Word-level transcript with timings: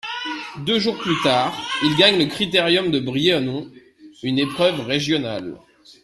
Deux 0.65 0.79
jours 0.79 0.97
plus 0.97 1.13
tard, 1.21 1.53
il 1.83 1.95
gagne 1.95 2.17
le 2.17 2.25
Critérium 2.25 2.89
de 2.89 2.99
Briennon, 2.99 3.69
une 4.23 4.39
épreuve 4.39 4.79
régionale. 4.87 5.59